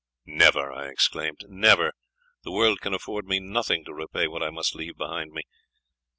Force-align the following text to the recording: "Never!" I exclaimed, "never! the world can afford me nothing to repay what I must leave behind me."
"Never!" 0.25 0.71
I 0.73 0.87
exclaimed, 0.87 1.41
"never! 1.47 1.93
the 2.43 2.49
world 2.51 2.81
can 2.81 2.91
afford 2.91 3.27
me 3.27 3.39
nothing 3.39 3.85
to 3.85 3.93
repay 3.93 4.27
what 4.27 4.41
I 4.41 4.49
must 4.49 4.73
leave 4.73 4.97
behind 4.97 5.31
me." 5.31 5.43